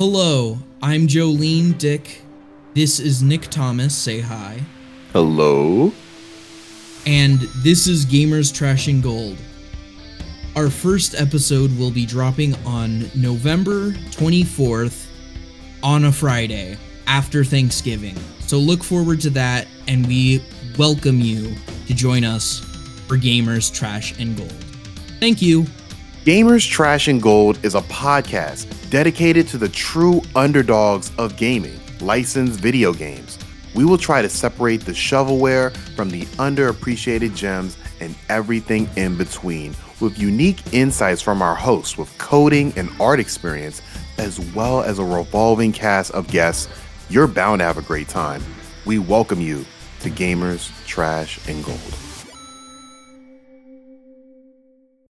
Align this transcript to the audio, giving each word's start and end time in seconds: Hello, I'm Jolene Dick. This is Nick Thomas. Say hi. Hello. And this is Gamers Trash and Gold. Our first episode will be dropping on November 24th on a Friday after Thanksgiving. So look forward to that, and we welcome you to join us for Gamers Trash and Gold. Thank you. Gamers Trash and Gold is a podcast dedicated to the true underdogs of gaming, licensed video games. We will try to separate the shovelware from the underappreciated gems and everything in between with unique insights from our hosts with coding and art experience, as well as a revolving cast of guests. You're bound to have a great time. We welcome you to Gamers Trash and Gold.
Hello, 0.00 0.56
I'm 0.82 1.06
Jolene 1.06 1.76
Dick. 1.76 2.22
This 2.72 2.98
is 2.98 3.22
Nick 3.22 3.42
Thomas. 3.50 3.94
Say 3.94 4.20
hi. 4.20 4.58
Hello. 5.12 5.92
And 7.04 7.40
this 7.62 7.86
is 7.86 8.06
Gamers 8.06 8.50
Trash 8.50 8.88
and 8.88 9.02
Gold. 9.02 9.36
Our 10.56 10.70
first 10.70 11.14
episode 11.20 11.78
will 11.78 11.90
be 11.90 12.06
dropping 12.06 12.54
on 12.64 13.10
November 13.14 13.90
24th 13.90 15.06
on 15.82 16.06
a 16.06 16.12
Friday 16.12 16.78
after 17.06 17.44
Thanksgiving. 17.44 18.16
So 18.38 18.56
look 18.56 18.82
forward 18.82 19.20
to 19.20 19.30
that, 19.30 19.68
and 19.86 20.06
we 20.06 20.42
welcome 20.78 21.20
you 21.20 21.54
to 21.88 21.92
join 21.92 22.24
us 22.24 22.60
for 23.06 23.18
Gamers 23.18 23.70
Trash 23.70 24.18
and 24.18 24.34
Gold. 24.34 24.64
Thank 25.20 25.42
you. 25.42 25.66
Gamers 26.30 26.64
Trash 26.64 27.08
and 27.08 27.20
Gold 27.20 27.58
is 27.64 27.74
a 27.74 27.80
podcast 27.80 28.88
dedicated 28.88 29.48
to 29.48 29.58
the 29.58 29.68
true 29.68 30.22
underdogs 30.36 31.10
of 31.18 31.36
gaming, 31.36 31.80
licensed 32.00 32.60
video 32.60 32.92
games. 32.92 33.36
We 33.74 33.84
will 33.84 33.98
try 33.98 34.22
to 34.22 34.28
separate 34.28 34.82
the 34.82 34.92
shovelware 34.92 35.76
from 35.96 36.08
the 36.08 36.22
underappreciated 36.38 37.34
gems 37.34 37.76
and 37.98 38.14
everything 38.28 38.88
in 38.94 39.16
between 39.16 39.74
with 39.98 40.20
unique 40.20 40.72
insights 40.72 41.20
from 41.20 41.42
our 41.42 41.56
hosts 41.56 41.98
with 41.98 42.16
coding 42.18 42.72
and 42.76 42.90
art 43.00 43.18
experience, 43.18 43.82
as 44.16 44.38
well 44.54 44.84
as 44.84 45.00
a 45.00 45.04
revolving 45.04 45.72
cast 45.72 46.12
of 46.12 46.28
guests. 46.28 46.68
You're 47.08 47.26
bound 47.26 47.58
to 47.58 47.64
have 47.64 47.76
a 47.76 47.82
great 47.82 48.06
time. 48.06 48.40
We 48.86 49.00
welcome 49.00 49.40
you 49.40 49.64
to 49.98 50.10
Gamers 50.10 50.70
Trash 50.86 51.40
and 51.48 51.64
Gold. 51.64 52.09